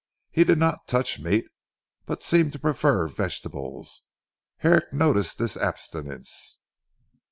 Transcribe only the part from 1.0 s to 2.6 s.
meat but seemed to